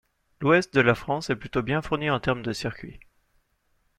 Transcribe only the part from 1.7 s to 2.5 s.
fournit en termes